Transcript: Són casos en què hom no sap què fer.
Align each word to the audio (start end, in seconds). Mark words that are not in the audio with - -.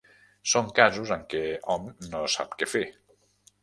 Són 0.53 0.71
casos 0.79 1.13
en 1.17 1.27
què 1.35 1.43
hom 1.77 1.87
no 2.09 2.25
sap 2.41 2.61
què 2.63 2.75
fer. 2.77 2.87